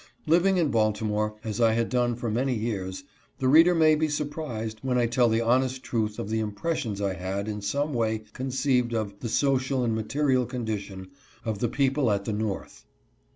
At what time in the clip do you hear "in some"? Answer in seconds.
7.47-7.93